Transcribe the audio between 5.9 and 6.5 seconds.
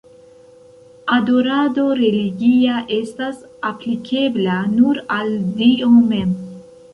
mem.